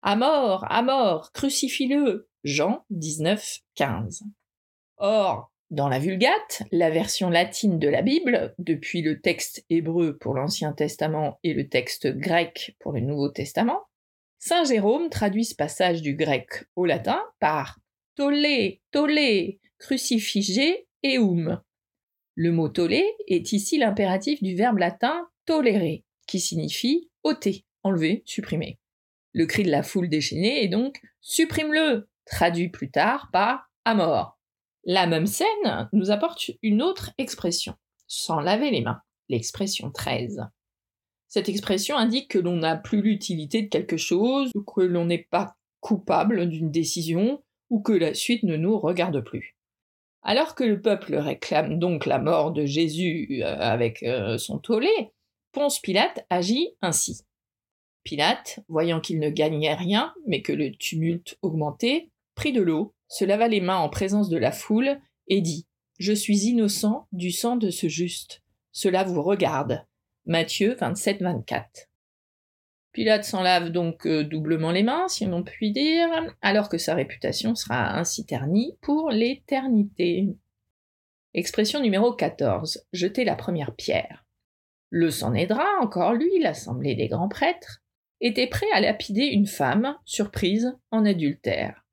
À 0.01 0.17
mort, 0.17 0.65
à 0.69 0.81
mort, 0.81 1.31
crucifie-le. 1.31 2.27
Jean 2.43 2.83
19, 2.89 3.59
15. 3.75 4.23
Or, 4.97 5.53
dans 5.69 5.87
la 5.87 5.99
Vulgate, 5.99 6.63
la 6.73 6.89
version 6.89 7.29
latine 7.29 7.79
de 7.79 7.87
la 7.87 8.01
Bible, 8.01 8.53
depuis 8.57 9.03
le 9.03 9.21
texte 9.21 9.63
hébreu 9.69 10.17
pour 10.17 10.33
l'Ancien 10.33 10.73
Testament 10.73 11.39
et 11.43 11.53
le 11.53 11.69
texte 11.69 12.09
grec 12.09 12.75
pour 12.81 12.91
le 12.91 12.99
Nouveau 12.99 13.29
Testament, 13.29 13.79
Saint 14.45 14.65
Jérôme 14.65 15.09
traduit 15.09 15.45
ce 15.45 15.55
passage 15.55 16.01
du 16.01 16.15
grec 16.17 16.65
au 16.75 16.83
latin 16.83 17.23
par 17.39 17.79
tollé, 18.17 18.81
tollé, 18.91 19.61
crucifigé 19.79 20.85
eum. 21.05 21.61
Le 22.35 22.51
mot 22.51 22.67
tollé 22.67 23.05
est 23.29 23.53
ici 23.53 23.77
l'impératif 23.77 24.43
du 24.43 24.53
verbe 24.53 24.79
latin 24.79 25.29
tolérer, 25.45 26.03
qui 26.27 26.41
signifie 26.41 27.09
ôter, 27.23 27.63
enlever, 27.83 28.21
supprimer. 28.25 28.79
Le 29.31 29.45
cri 29.45 29.63
de 29.63 29.71
la 29.71 29.81
foule 29.81 30.09
déchaînée 30.09 30.61
est 30.61 30.67
donc 30.67 30.99
Supprime-le 31.21 32.09
traduit 32.25 32.67
plus 32.67 32.91
tard 32.91 33.29
par 33.31 33.71
à 33.85 33.95
mort. 33.95 34.37
La 34.83 35.07
même 35.07 35.25
scène 35.25 35.87
nous 35.93 36.11
apporte 36.11 36.51
une 36.61 36.81
autre 36.81 37.11
expression, 37.17 37.75
sans 38.07 38.41
laver 38.41 38.71
les 38.71 38.81
mains, 38.81 38.99
l'expression 39.29 39.89
13. 39.89 40.41
Cette 41.33 41.49
expression 41.49 41.97
indique 41.97 42.27
que 42.27 42.37
l'on 42.37 42.57
n'a 42.57 42.75
plus 42.75 43.01
l'utilité 43.01 43.63
de 43.63 43.67
quelque 43.67 43.97
chose, 43.97 44.51
ou 44.53 44.61
que 44.61 44.81
l'on 44.81 45.05
n'est 45.05 45.25
pas 45.31 45.55
coupable 45.79 46.47
d'une 46.47 46.69
décision, 46.69 47.41
ou 47.71 47.81
que 47.81 47.91
la 47.91 48.13
suite 48.13 48.43
ne 48.43 48.55
nous 48.55 48.77
regarde 48.77 49.19
plus. 49.21 49.57
Alors 50.21 50.53
que 50.53 50.63
le 50.63 50.79
peuple 50.79 51.15
réclame 51.15 51.79
donc 51.79 52.05
la 52.05 52.19
mort 52.19 52.51
de 52.51 52.67
Jésus 52.67 53.41
euh, 53.41 53.57
avec 53.59 54.03
euh, 54.03 54.37
son 54.37 54.59
tollé, 54.59 54.91
Ponce 55.53 55.79
Pilate 55.79 56.23
agit 56.29 56.75
ainsi. 56.83 57.23
Pilate, 58.03 58.59
voyant 58.67 59.01
qu'il 59.01 59.19
ne 59.19 59.31
gagnait 59.31 59.73
rien, 59.73 60.13
mais 60.27 60.43
que 60.43 60.53
le 60.53 60.71
tumulte 60.71 61.39
augmentait, 61.41 62.11
prit 62.35 62.53
de 62.53 62.61
l'eau, 62.61 62.93
se 63.07 63.25
lava 63.25 63.47
les 63.47 63.59
mains 63.59 63.77
en 63.77 63.89
présence 63.89 64.29
de 64.29 64.37
la 64.37 64.51
foule, 64.51 64.99
et 65.27 65.41
dit 65.41 65.65
Je 65.97 66.13
suis 66.13 66.45
innocent 66.45 67.07
du 67.11 67.31
sang 67.31 67.55
de 67.55 67.71
ce 67.71 67.87
juste. 67.87 68.43
Cela 68.71 69.03
vous 69.03 69.23
regarde. 69.23 69.83
Matthieu 70.25 70.75
27, 70.75 71.21
24. 71.21 71.89
Pilate 72.93 73.25
s'en 73.25 73.41
lave 73.41 73.71
donc 73.71 74.07
euh, 74.07 74.23
doublement 74.23 74.71
les 74.71 74.83
mains, 74.83 75.09
si 75.09 75.25
on 75.25 75.43
peut 75.43 75.51
dire, 75.69 76.07
alors 76.41 76.69
que 76.69 76.77
sa 76.77 76.95
réputation 76.95 77.55
sera 77.55 77.97
ainsi 77.97 78.25
ternie 78.25 78.77
pour 78.79 79.09
l'éternité. 79.09 80.29
Expression 81.33 81.81
numéro 81.81 82.13
14. 82.13 82.85
Jeter 82.93 83.25
la 83.25 83.35
première 83.35 83.75
pierre. 83.75 84.25
Le 84.89 85.11
Sanhédrin, 85.11 85.67
encore 85.81 86.13
lui, 86.13 86.39
l'assemblée 86.39 86.95
des 86.95 87.09
grands 87.09 87.27
prêtres, 87.27 87.81
était 88.21 88.47
prêt 88.47 88.71
à 88.73 88.79
lapider 88.79 89.25
une 89.25 89.47
femme, 89.47 89.97
surprise 90.05 90.73
en 90.89 91.03
adultère. 91.03 91.85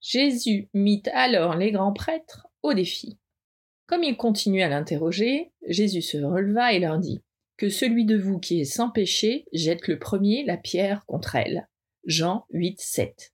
Jésus 0.00 0.68
mit 0.74 1.02
alors 1.12 1.56
les 1.56 1.72
grands 1.72 1.92
prêtres 1.92 2.46
au 2.62 2.72
défi. 2.72 3.18
Comme 3.86 4.04
ils 4.04 4.16
continuaient 4.16 4.62
à 4.62 4.68
l'interroger, 4.68 5.50
Jésus 5.66 6.02
se 6.02 6.18
releva 6.18 6.72
et 6.72 6.78
leur 6.78 6.98
dit 6.98 7.24
Que 7.56 7.68
celui 7.68 8.04
de 8.04 8.16
vous 8.16 8.40
qui 8.40 8.60
est 8.60 8.64
sans 8.64 8.90
péché 8.90 9.46
jette 9.52 9.86
le 9.86 9.98
premier 9.98 10.44
la 10.44 10.56
pierre 10.56 11.06
contre 11.06 11.36
elle. 11.36 11.68
Jean 12.04 12.46
8, 12.50 12.80
7. 12.80 13.32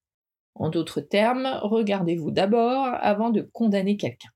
En 0.55 0.69
d'autres 0.69 1.01
termes, 1.01 1.59
regardez-vous 1.63 2.31
d'abord 2.31 2.87
avant 3.01 3.31
de 3.31 3.41
condamner 3.41 3.97
quelqu'un. 3.97 4.29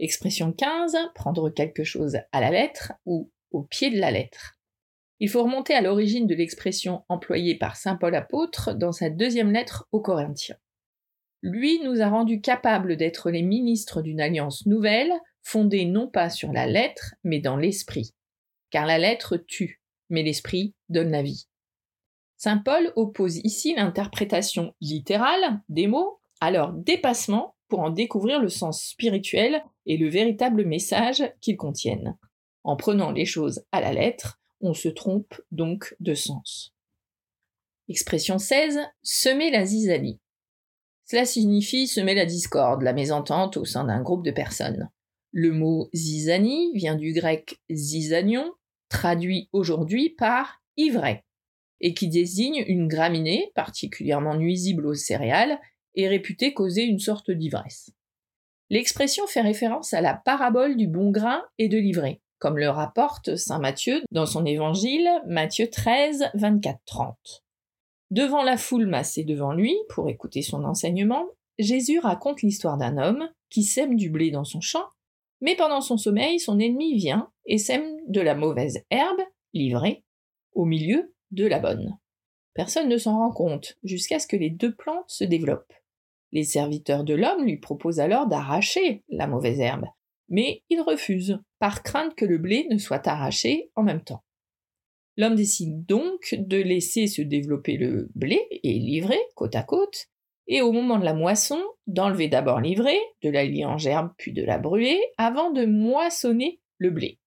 Expression 0.00 0.52
15, 0.52 0.96
prendre 1.14 1.50
quelque 1.50 1.84
chose 1.84 2.18
à 2.32 2.40
la 2.40 2.50
lettre 2.50 2.92
ou 3.06 3.30
au 3.52 3.62
pied 3.62 3.90
de 3.90 4.00
la 4.00 4.10
lettre. 4.10 4.58
Il 5.20 5.28
faut 5.28 5.44
remonter 5.44 5.74
à 5.74 5.82
l'origine 5.82 6.26
de 6.26 6.34
l'expression 6.34 7.04
employée 7.08 7.56
par 7.56 7.76
saint 7.76 7.96
Paul 7.96 8.14
apôtre 8.14 8.74
dans 8.74 8.92
sa 8.92 9.10
deuxième 9.10 9.52
lettre 9.52 9.86
aux 9.92 10.00
Corinthiens. 10.00 10.56
Lui 11.42 11.80
nous 11.84 12.00
a 12.00 12.08
rendus 12.08 12.40
capables 12.40 12.96
d'être 12.96 13.30
les 13.30 13.42
ministres 13.42 14.02
d'une 14.02 14.20
alliance 14.20 14.66
nouvelle, 14.66 15.12
fondée 15.42 15.84
non 15.84 16.08
pas 16.08 16.30
sur 16.30 16.52
la 16.52 16.66
lettre, 16.66 17.14
mais 17.22 17.38
dans 17.38 17.56
l'esprit. 17.56 18.14
Car 18.70 18.86
la 18.86 18.98
lettre 18.98 19.36
tue, 19.36 19.82
mais 20.08 20.22
l'esprit 20.22 20.74
donne 20.88 21.10
la 21.10 21.22
vie. 21.22 21.46
Saint 22.36 22.58
Paul 22.58 22.92
oppose 22.96 23.38
ici 23.38 23.74
l'interprétation 23.74 24.74
littérale 24.80 25.60
des 25.68 25.86
mots 25.86 26.20
à 26.40 26.50
leur 26.50 26.72
dépassement 26.72 27.54
pour 27.68 27.80
en 27.80 27.90
découvrir 27.90 28.40
le 28.40 28.48
sens 28.48 28.82
spirituel 28.82 29.62
et 29.86 29.96
le 29.96 30.08
véritable 30.08 30.64
message 30.64 31.22
qu'ils 31.40 31.56
contiennent. 31.56 32.16
En 32.64 32.76
prenant 32.76 33.12
les 33.12 33.24
choses 33.24 33.64
à 33.72 33.80
la 33.80 33.92
lettre, 33.92 34.40
on 34.60 34.74
se 34.74 34.88
trompe 34.88 35.40
donc 35.50 35.94
de 36.00 36.14
sens. 36.14 36.74
Expression 37.88 38.38
16. 38.38 38.78
Semer 39.02 39.50
la 39.50 39.64
zizanie. 39.64 40.20
Cela 41.06 41.24
signifie 41.24 41.88
semer 41.88 42.14
la 42.14 42.26
discorde, 42.26 42.82
la 42.82 42.92
mésentente 42.92 43.56
au 43.56 43.64
sein 43.64 43.84
d'un 43.84 44.00
groupe 44.00 44.24
de 44.24 44.30
personnes. 44.30 44.90
Le 45.32 45.52
mot 45.52 45.88
zizanie 45.92 46.72
vient 46.74 46.96
du 46.96 47.12
grec 47.12 47.60
zizanion, 47.70 48.52
traduit 48.90 49.48
aujourd'hui 49.52 50.10
par 50.10 50.60
ivraie, 50.76 51.24
et 51.80 51.94
qui 51.94 52.08
désigne 52.08 52.62
une 52.66 52.88
graminée 52.88 53.50
particulièrement 53.54 54.36
nuisible 54.36 54.86
aux 54.86 54.94
céréales 54.94 55.58
et 55.94 56.08
réputée 56.08 56.52
causer 56.52 56.82
une 56.82 56.98
sorte 56.98 57.30
d'ivresse. 57.30 57.90
L'expression 58.68 59.26
fait 59.26 59.40
référence 59.40 59.94
à 59.94 60.00
la 60.00 60.14
parabole 60.14 60.76
du 60.76 60.86
bon 60.86 61.10
grain 61.10 61.42
et 61.58 61.68
de 61.68 61.78
l'ivraie, 61.78 62.20
comme 62.38 62.58
le 62.58 62.68
rapporte 62.68 63.36
saint 63.36 63.58
Matthieu 63.58 64.02
dans 64.10 64.26
son 64.26 64.44
évangile, 64.44 65.08
Matthieu 65.26 65.68
13, 65.68 66.30
24, 66.34 66.78
30. 66.84 67.44
Devant 68.10 68.42
la 68.42 68.56
foule 68.56 68.86
massée 68.86 69.24
devant 69.24 69.52
lui, 69.52 69.74
pour 69.88 70.08
écouter 70.08 70.42
son 70.42 70.64
enseignement, 70.64 71.26
Jésus 71.58 71.98
raconte 71.98 72.42
l'histoire 72.42 72.76
d'un 72.76 72.98
homme 72.98 73.28
qui 73.50 73.64
sème 73.64 73.96
du 73.96 74.10
blé 74.10 74.30
dans 74.30 74.44
son 74.44 74.60
champ, 74.60 74.84
mais 75.40 75.56
pendant 75.56 75.80
son 75.80 75.96
sommeil, 75.96 76.38
son 76.38 76.58
ennemi 76.58 76.94
vient 76.96 77.30
et 77.46 77.58
sème 77.58 77.96
de 78.08 78.20
la 78.20 78.34
mauvaise 78.34 78.84
herbe, 78.90 79.20
livrée, 79.52 80.04
au 80.52 80.64
milieu 80.64 81.14
de 81.30 81.46
la 81.46 81.58
bonne. 81.58 81.98
Personne 82.54 82.88
ne 82.88 82.98
s'en 82.98 83.16
rend 83.16 83.32
compte, 83.32 83.78
jusqu'à 83.82 84.18
ce 84.18 84.26
que 84.26 84.36
les 84.36 84.50
deux 84.50 84.74
plantes 84.74 85.08
se 85.08 85.24
développent. 85.24 85.72
Les 86.32 86.44
serviteurs 86.44 87.04
de 87.04 87.14
l'homme 87.14 87.44
lui 87.44 87.58
proposent 87.58 88.00
alors 88.00 88.26
d'arracher 88.26 89.02
la 89.08 89.26
mauvaise 89.26 89.60
herbe, 89.60 89.86
mais 90.28 90.62
il 90.68 90.80
refuse, 90.80 91.40
par 91.58 91.82
crainte 91.82 92.14
que 92.14 92.24
le 92.24 92.38
blé 92.38 92.66
ne 92.70 92.78
soit 92.78 93.06
arraché 93.06 93.70
en 93.74 93.82
même 93.82 94.02
temps. 94.02 94.22
L'homme 95.16 95.34
décide 95.34 95.84
donc 95.86 96.34
de 96.38 96.56
laisser 96.56 97.06
se 97.06 97.22
développer 97.22 97.76
le 97.76 98.10
blé 98.14 98.40
et 98.50 98.78
livrer 98.78 99.18
côte 99.34 99.56
à 99.56 99.62
côte, 99.62 100.08
et 100.50 100.62
au 100.62 100.72
moment 100.72 100.98
de 100.98 101.04
la 101.04 101.14
moisson, 101.14 101.62
d'enlever 101.86 102.26
d'abord 102.26 102.60
l'ivraie, 102.60 102.98
de 103.22 103.30
la 103.30 103.44
lier 103.44 103.64
en 103.64 103.78
gerbe 103.78 104.10
puis 104.18 104.32
de 104.32 104.42
la 104.42 104.58
brûler, 104.58 105.00
avant 105.16 105.52
de 105.52 105.64
moissonner 105.64 106.60
le 106.78 106.90
blé. 106.90 107.20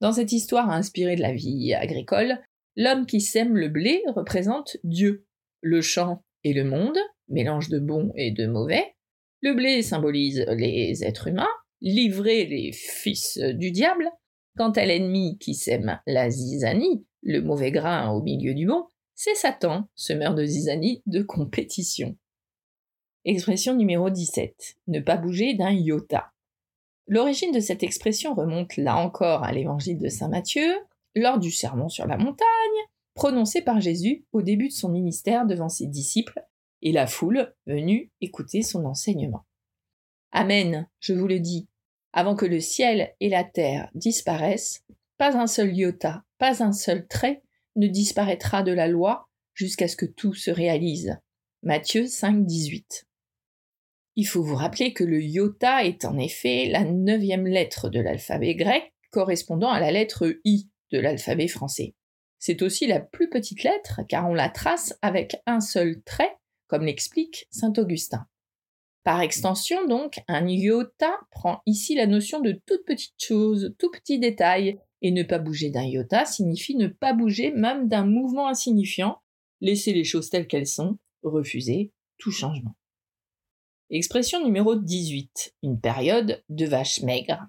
Dans 0.00 0.12
cette 0.12 0.30
histoire 0.30 0.70
inspirée 0.70 1.16
de 1.16 1.20
la 1.20 1.32
vie 1.32 1.74
agricole, 1.74 2.38
l'homme 2.76 3.06
qui 3.06 3.20
sème 3.20 3.56
le 3.56 3.68
blé 3.68 4.02
représente 4.14 4.76
Dieu, 4.84 5.26
le 5.62 5.80
champ 5.82 6.22
et 6.44 6.52
le 6.52 6.64
monde, 6.64 6.96
mélange 7.28 7.68
de 7.68 7.80
bon 7.80 8.12
et 8.16 8.30
de 8.30 8.46
mauvais, 8.46 8.94
le 9.40 9.54
blé 9.54 9.82
symbolise 9.82 10.46
les 10.56 11.02
êtres 11.02 11.26
humains, 11.26 11.50
livrer 11.80 12.46
les 12.46 12.70
fils 12.70 13.36
du 13.38 13.72
diable, 13.72 14.08
quant 14.56 14.70
à 14.70 14.84
l'ennemi 14.84 15.38
qui 15.38 15.54
sème 15.54 15.98
la 16.06 16.30
zizanie, 16.30 17.04
le 17.22 17.40
mauvais 17.40 17.72
grain 17.72 18.10
au 18.10 18.22
milieu 18.22 18.54
du 18.54 18.66
bon, 18.66 18.84
c'est 19.24 19.36
Satan, 19.36 19.88
semeur 19.94 20.34
de 20.34 20.44
zizanie 20.44 21.00
de 21.06 21.22
compétition. 21.22 22.16
Expression 23.24 23.72
numéro 23.72 24.10
17. 24.10 24.78
Ne 24.88 24.98
pas 24.98 25.16
bouger 25.16 25.54
d'un 25.54 25.70
iota. 25.70 26.32
L'origine 27.06 27.52
de 27.52 27.60
cette 27.60 27.84
expression 27.84 28.34
remonte 28.34 28.76
là 28.76 28.96
encore 28.96 29.44
à 29.44 29.52
l'évangile 29.52 30.00
de 30.00 30.08
saint 30.08 30.28
Matthieu, 30.28 30.74
lors 31.14 31.38
du 31.38 31.52
sermon 31.52 31.88
sur 31.88 32.08
la 32.08 32.16
montagne, 32.16 32.48
prononcé 33.14 33.62
par 33.62 33.80
Jésus 33.80 34.24
au 34.32 34.42
début 34.42 34.66
de 34.66 34.72
son 34.72 34.88
ministère 34.88 35.46
devant 35.46 35.68
ses 35.68 35.86
disciples 35.86 36.44
et 36.80 36.90
la 36.90 37.06
foule 37.06 37.54
venue 37.68 38.10
écouter 38.20 38.62
son 38.62 38.84
enseignement. 38.86 39.44
Amen, 40.32 40.88
je 40.98 41.12
vous 41.12 41.28
le 41.28 41.38
dis, 41.38 41.68
avant 42.12 42.34
que 42.34 42.46
le 42.46 42.58
ciel 42.58 43.14
et 43.20 43.28
la 43.28 43.44
terre 43.44 43.88
disparaissent, 43.94 44.82
pas 45.16 45.36
un 45.36 45.46
seul 45.46 45.76
iota, 45.76 46.24
pas 46.38 46.64
un 46.64 46.72
seul 46.72 47.06
trait 47.06 47.44
ne 47.76 47.86
disparaîtra 47.86 48.62
de 48.62 48.72
la 48.72 48.88
loi 48.88 49.28
jusqu'à 49.54 49.88
ce 49.88 49.96
que 49.96 50.06
tout 50.06 50.34
se 50.34 50.50
réalise. 50.50 51.18
Matthieu 51.62 52.06
5, 52.06 52.44
18. 52.44 53.06
Il 54.16 54.24
faut 54.24 54.42
vous 54.42 54.56
rappeler 54.56 54.92
que 54.92 55.04
le 55.04 55.22
iota 55.22 55.84
est 55.84 56.04
en 56.04 56.18
effet 56.18 56.68
la 56.70 56.84
neuvième 56.84 57.46
lettre 57.46 57.88
de 57.88 58.00
l'alphabet 58.00 58.54
grec 58.54 58.92
correspondant 59.10 59.70
à 59.70 59.80
la 59.80 59.90
lettre 59.90 60.38
I 60.44 60.68
de 60.90 60.98
l'alphabet 60.98 61.48
français. 61.48 61.94
C'est 62.38 62.62
aussi 62.62 62.86
la 62.86 63.00
plus 63.00 63.30
petite 63.30 63.62
lettre 63.62 64.00
car 64.08 64.28
on 64.28 64.34
la 64.34 64.48
trace 64.48 64.98
avec 65.00 65.36
un 65.46 65.60
seul 65.60 66.02
trait, 66.02 66.36
comme 66.66 66.84
l'explique 66.84 67.46
saint 67.50 67.72
Augustin. 67.76 68.26
Par 69.04 69.20
extension, 69.20 69.86
donc, 69.86 70.20
un 70.28 70.46
iota 70.46 71.18
prend 71.30 71.60
ici 71.66 71.94
la 71.94 72.06
notion 72.06 72.40
de 72.40 72.60
toute 72.66 72.84
petite 72.84 73.14
chose, 73.18 73.74
tout 73.78 73.90
petit 73.90 74.18
détail, 74.18 74.78
et 75.02 75.10
ne 75.10 75.22
pas 75.22 75.38
bouger 75.38 75.70
d'un 75.70 75.84
iota 75.84 76.24
signifie 76.24 76.76
ne 76.76 76.86
pas 76.86 77.12
bouger 77.12 77.50
même 77.50 77.88
d'un 77.88 78.06
mouvement 78.06 78.48
insignifiant, 78.48 79.18
laisser 79.60 79.92
les 79.92 80.04
choses 80.04 80.30
telles 80.30 80.46
qu'elles 80.46 80.66
sont, 80.66 80.98
refuser 81.22 81.92
tout 82.18 82.30
changement. 82.30 82.74
Expression 83.90 84.42
numéro 84.42 84.76
18. 84.76 85.54
Une 85.62 85.78
période 85.78 86.42
de 86.48 86.64
vache 86.64 87.02
maigre. 87.02 87.46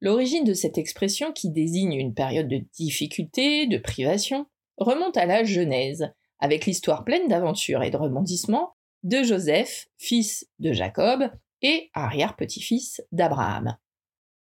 L'origine 0.00 0.44
de 0.44 0.54
cette 0.54 0.78
expression, 0.78 1.32
qui 1.32 1.50
désigne 1.50 1.94
une 1.94 2.14
période 2.14 2.46
de 2.46 2.62
difficulté, 2.74 3.66
de 3.66 3.78
privation, 3.78 4.46
remonte 4.76 5.16
à 5.16 5.26
la 5.26 5.42
Genèse, 5.42 6.12
avec 6.38 6.66
l'histoire 6.66 7.04
pleine 7.04 7.26
d'aventures 7.26 7.82
et 7.82 7.90
de 7.90 7.96
rebondissements 7.96 8.76
de 9.02 9.24
Joseph, 9.24 9.88
fils 9.96 10.48
de 10.60 10.72
Jacob, 10.72 11.28
et 11.62 11.90
arrière-petit-fils 11.94 13.02
d'Abraham. 13.10 13.76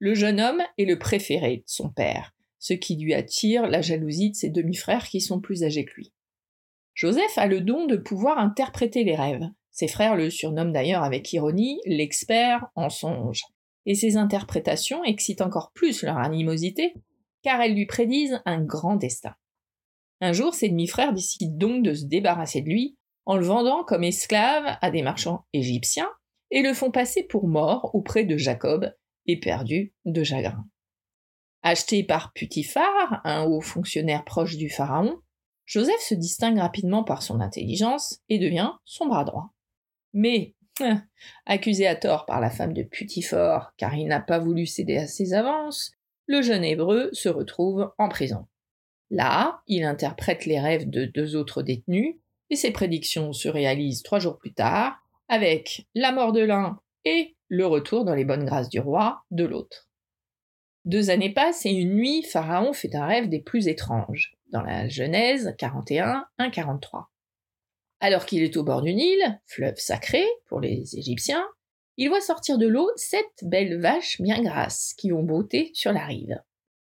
Le 0.03 0.15
jeune 0.15 0.41
homme 0.41 0.63
est 0.79 0.87
le 0.87 0.99
préféré 0.99 1.59
de 1.59 1.63
son 1.67 1.91
père, 1.91 2.33
ce 2.59 2.73
qui 2.73 2.97
lui 2.97 3.13
attire 3.13 3.67
la 3.67 3.83
jalousie 3.83 4.31
de 4.31 4.35
ses 4.35 4.49
demi-frères 4.49 5.07
qui 5.07 5.21
sont 5.21 5.41
plus 5.41 5.63
âgés 5.63 5.85
que 5.85 5.93
lui. 5.95 6.13
Joseph 6.95 7.37
a 7.37 7.47
le 7.47 7.61
don 7.61 7.87
de 7.87 7.97
pouvoir 7.97 8.39
interpréter 8.39 9.05
les 9.05 9.15
rêves. 9.15 9.47
Ses 9.71 9.89
frères 9.89 10.17
le 10.17 10.31
surnomment 10.31 10.73
d'ailleurs 10.73 11.03
avec 11.03 11.31
ironie 11.35 11.83
l'expert 11.85 12.69
en 12.77 12.89
songes. 12.89 13.45
Et 13.85 13.95
ses 13.95 14.17
interprétations 14.17 15.05
excitent 15.05 15.43
encore 15.43 15.71
plus 15.75 16.03
leur 16.03 16.17
animosité, 16.17 16.95
car 17.43 17.61
elles 17.61 17.75
lui 17.75 17.87
prédisent 17.87 18.41
un 18.47 18.63
grand 18.63 18.97
destin. 18.97 19.35
Un 20.23 20.33
jour, 20.33 20.55
ses 20.55 20.71
demi-frères 20.71 21.13
décident 21.13 21.57
donc 21.57 21.83
de 21.83 21.93
se 21.93 22.07
débarrasser 22.07 22.63
de 22.63 22.71
lui 22.71 22.97
en 23.27 23.37
le 23.37 23.45
vendant 23.45 23.85
comme 23.85 24.05
esclave 24.05 24.79
à 24.81 24.91
des 24.91 25.03
marchands 25.03 25.45
égyptiens 25.53 26.09
et 26.51 26.63
le 26.63 26.73
font 26.73 26.91
passer 26.91 27.23
pour 27.23 27.47
mort 27.47 27.95
auprès 27.95 28.25
de 28.25 28.39
Jacob, 28.39 28.91
éperdu 29.31 29.93
de 30.05 30.23
chagrin. 30.23 30.67
Acheté 31.63 32.03
par 32.03 32.33
Putiphar, 32.33 33.21
un 33.25 33.45
haut 33.45 33.61
fonctionnaire 33.61 34.25
proche 34.25 34.57
du 34.57 34.71
pharaon, 34.71 35.21
Joseph 35.67 36.01
se 36.01 36.15
distingue 36.15 36.59
rapidement 36.59 37.05
par 37.05 37.23
son 37.23 37.41
intelligence 37.41 38.21
et 38.29 38.39
devient 38.39 38.73
son 38.85 39.07
bras 39.07 39.25
droit. 39.25 39.53
Mais, 40.13 40.55
accusé 41.47 41.87
à 41.87 41.97
tort 41.97 42.27
par 42.27 42.41
la 42.41 42.51
femme 42.51 42.73
de 42.73 42.83
Putifor 42.83 43.73
car 43.77 43.95
il 43.95 44.09
n'a 44.09 44.21
pas 44.21 44.39
voulu 44.39 44.67
céder 44.67 44.97
à 44.97 45.07
ses 45.07 45.35
avances, 45.35 45.93
le 46.27 46.43
jeune 46.43 46.65
hébreu 46.65 47.11
se 47.13 47.29
retrouve 47.29 47.93
en 47.99 48.09
prison. 48.09 48.47
Là, 49.11 49.63
il 49.67 49.85
interprète 49.85 50.47
les 50.47 50.61
rêves 50.61 50.89
de 50.89 51.05
deux 51.05 51.37
autres 51.37 51.63
détenus, 51.63 52.17
et 52.49 52.57
ses 52.57 52.71
prédictions 52.71 53.33
se 53.33 53.49
réalisent 53.49 54.03
trois 54.03 54.21
jours 54.21 54.39
plus 54.39 54.53
tard, 54.53 54.97
avec 55.29 55.87
la 55.95 56.13
mort 56.13 56.33
de 56.33 56.41
l'un 56.41 56.81
et 57.05 57.37
le 57.51 57.67
retour 57.67 58.05
dans 58.05 58.15
les 58.15 58.25
bonnes 58.25 58.45
grâces 58.45 58.69
du 58.69 58.79
roi 58.79 59.25
de 59.33 59.45
l'autre. 59.45 59.89
Deux 60.85 61.11
années 61.11 61.35
passent 61.35 61.67
et 61.67 61.71
une 61.71 61.95
nuit, 61.95 62.23
Pharaon 62.23 62.73
fait 62.73 62.95
un 62.95 63.05
rêve 63.05 63.29
des 63.29 63.41
plus 63.41 63.67
étranges, 63.67 64.39
dans 64.53 64.63
la 64.63 64.89
Genèse 64.89 65.55
41, 65.59 66.25
1, 66.39 66.51
43. 66.51 67.11
Alors 67.99 68.25
qu'il 68.25 68.43
est 68.43 68.57
au 68.57 68.63
bord 68.63 68.83
du 68.83 68.95
Nil, 68.95 69.41
fleuve 69.47 69.77
sacré 69.79 70.25
pour 70.47 70.61
les 70.61 70.97
Égyptiens, 70.97 71.45
il 71.97 72.09
voit 72.09 72.21
sortir 72.21 72.57
de 72.57 72.69
l'eau 72.69 72.89
sept 72.95 73.27
belles 73.43 73.81
vaches 73.81 74.21
bien 74.23 74.41
grasses 74.43 74.95
qui 74.97 75.13
ont 75.13 75.25
beauté 75.25 75.71
sur 75.75 75.93
la 75.93 76.07
rive. 76.07 76.41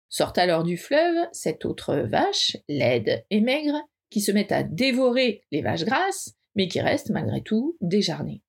Sortent 0.08 0.38
alors 0.38 0.64
du 0.64 0.78
fleuve 0.78 1.28
sept 1.32 1.66
autres 1.66 1.94
vaches, 1.94 2.56
laides 2.68 3.24
et 3.30 3.42
maigres, 3.42 3.82
qui 4.08 4.22
se 4.22 4.32
mettent 4.32 4.50
à 4.50 4.62
dévorer 4.62 5.42
les 5.52 5.60
vaches 5.60 5.84
grasses, 5.84 6.34
mais 6.54 6.68
qui 6.68 6.80
restent 6.80 7.10
malgré 7.10 7.42
tout 7.42 7.76
déjarnées. 7.82 8.43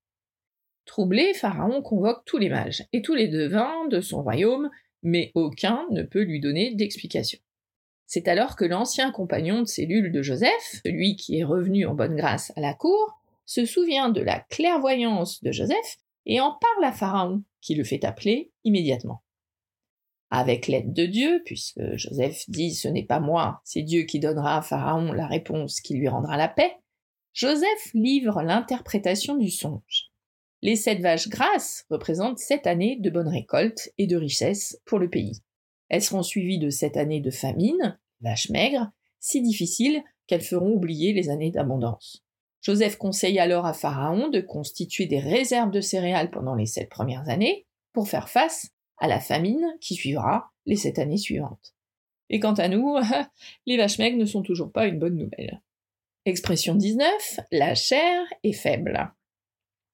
Troublé, 0.86 1.34
Pharaon 1.34 1.82
convoque 1.82 2.24
tous 2.26 2.38
les 2.38 2.50
mages 2.50 2.86
et 2.94 3.02
tous 3.02 3.16
les 3.16 3.28
devins 3.28 3.88
de 3.88 4.02
son 4.02 4.22
royaume, 4.22 4.70
mais 5.04 5.32
aucun 5.34 5.86
ne 5.92 6.04
peut 6.04 6.22
lui 6.22 6.40
donner 6.40 6.74
d'explication. 6.76 7.40
C'est 8.08 8.28
alors 8.28 8.56
que 8.56 8.66
l'ancien 8.66 9.12
compagnon 9.12 9.62
de 9.62 9.68
cellule 9.68 10.12
de 10.12 10.22
Joseph, 10.22 10.82
celui 10.86 11.16
qui 11.16 11.40
est 11.40 11.44
revenu 11.44 11.86
en 11.86 11.96
bonne 11.96 12.16
grâce 12.16 12.54
à 12.56 12.62
la 12.62 12.74
cour, 12.74 13.20
se 13.46 13.66
souvient 13.66 14.10
de 14.10 14.22
la 14.22 14.40
clairvoyance 14.40 15.44
de 15.44 15.52
Joseph 15.52 15.98
et 16.26 16.40
en 16.40 16.52
parle 16.52 16.86
à 16.86 16.92
Pharaon, 16.92 17.44
qui 17.62 17.76
le 17.76 17.84
fait 17.84 18.04
appeler 18.06 18.52
immédiatement. 18.64 19.24
Avec 20.32 20.68
l'aide 20.68 20.94
de 20.94 21.06
Dieu, 21.06 21.42
puisque 21.46 21.82
Joseph 21.96 22.44
dit 22.48 22.74
ce 22.74 22.88
n'est 22.88 23.06
pas 23.06 23.20
moi, 23.20 23.62
c'est 23.64 23.84
Dieu 23.84 24.04
qui 24.04 24.20
donnera 24.20 24.58
à 24.58 24.62
Pharaon 24.62 25.12
la 25.12 25.28
réponse 25.28 25.82
qui 25.82 25.96
lui 25.96 26.08
rendra 26.08 26.38
la 26.38 26.48
paix, 26.48 26.74
Joseph 27.34 27.92
livre 27.94 28.42
l'interprétation 28.42 29.36
du 29.36 29.50
songe. 29.50 30.12
Les 30.66 30.76
sept 30.76 31.00
vaches 31.00 31.30
grasses 31.30 31.86
représentent 31.92 32.40
sept 32.40 32.66
années 32.66 32.98
de 33.00 33.12
bonne 33.12 33.28
récolte 33.28 33.94
et 34.00 34.08
de 34.08 34.18
richesse 34.18 34.82
pour 34.84 34.98
le 34.98 35.12
pays. 35.12 35.44
Elles 35.90 36.02
seront 36.02 36.24
suivies 36.24 36.58
de 36.58 36.72
sept 36.72 36.98
années 36.98 37.22
de 37.22 37.30
famine, 37.30 38.00
vaches 38.22 38.50
maigres, 38.50 38.90
si 39.20 39.44
difficiles 39.44 40.02
qu'elles 40.26 40.42
feront 40.42 40.72
oublier 40.72 41.14
les 41.14 41.30
années 41.30 41.52
d'abondance. 41.52 42.26
Joseph 42.64 42.98
conseille 42.98 43.38
alors 43.38 43.68
à 43.68 43.74
Pharaon 43.74 44.30
de 44.30 44.42
constituer 44.42 45.06
des 45.06 45.20
réserves 45.20 45.70
de 45.70 45.82
céréales 45.82 46.32
pendant 46.32 46.56
les 46.56 46.66
sept 46.66 46.90
premières 46.90 47.30
années 47.30 47.68
pour 47.94 48.10
faire 48.10 48.28
face 48.28 48.72
à 48.98 49.08
la 49.08 49.20
famine 49.20 49.68
qui 49.82 49.94
suivra 49.94 50.52
les 50.66 50.78
sept 50.78 50.98
années 50.98 51.18
suivantes. 51.18 51.76
Et 52.32 52.40
quant 52.40 52.56
à 52.56 52.70
nous, 52.70 52.98
les 53.68 53.78
vaches 53.78 54.00
maigres 54.00 54.18
ne 54.18 54.26
sont 54.26 54.42
toujours 54.42 54.72
pas 54.72 54.88
une 54.88 54.98
bonne 54.98 55.18
nouvelle. 55.18 55.62
Expression 56.26 56.74
19, 56.74 57.42
la 57.52 57.76
chair 57.76 58.24
est 58.42 58.54
faible. 58.54 59.14